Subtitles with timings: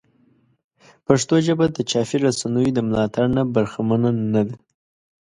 [1.05, 4.55] پښتو ژبه د چاپي رسنیو د ملاتړ نه برخمنه نه ده.